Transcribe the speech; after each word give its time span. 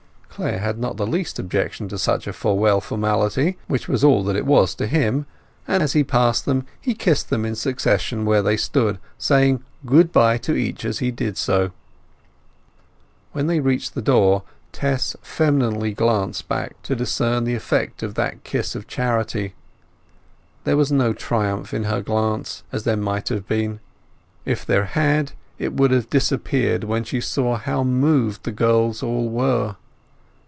Clare 0.31 0.59
had 0.59 0.79
not 0.79 0.95
the 0.97 1.05
least 1.05 1.37
objection 1.39 1.87
to 1.89 1.99
such 1.99 2.25
a 2.25 2.33
farewell 2.33 2.79
formality—which 2.81 3.87
was 3.89 4.01
all 4.03 4.23
that 4.23 4.35
it 4.35 4.45
was 4.45 4.73
to 4.73 4.87
him—and 4.87 5.83
as 5.83 5.91
he 5.93 6.03
passed 6.05 6.45
them 6.45 6.65
he 6.79 6.93
kissed 6.95 7.29
them 7.29 7.45
in 7.45 7.53
succession 7.53 8.25
where 8.25 8.41
they 8.41 8.55
stood, 8.57 8.97
saying 9.19 9.61
"Goodbye" 9.85 10.37
to 10.39 10.55
each 10.55 10.83
as 10.85 10.97
he 10.97 11.11
did 11.11 11.37
so. 11.37 11.71
When 13.33 13.45
they 13.47 13.59
reached 13.59 13.93
the 13.93 14.01
door 14.01 14.43
Tess 14.71 15.15
femininely 15.21 15.93
glanced 15.93 16.47
back 16.47 16.81
to 16.83 16.95
discern 16.95 17.43
the 17.43 17.53
effect 17.53 18.01
of 18.01 18.15
that 18.15 18.43
kiss 18.45 18.73
of 18.73 18.87
charity; 18.87 19.53
there 20.63 20.77
was 20.77 20.91
no 20.91 21.11
triumph 21.13 21.71
in 21.73 21.83
her 21.83 22.01
glance, 22.01 22.63
as 22.71 22.83
there 22.83 22.97
might 22.97 23.27
have 23.29 23.47
been. 23.47 23.79
If 24.45 24.65
there 24.65 24.85
had 24.85 25.33
it 25.59 25.73
would 25.73 25.91
have 25.91 26.09
disappeared 26.09 26.85
when 26.85 27.03
she 27.03 27.19
saw 27.21 27.57
how 27.57 27.83
moved 27.83 28.43
the 28.43 28.53
girls 28.53 29.03
all 29.03 29.29
were. 29.29 29.75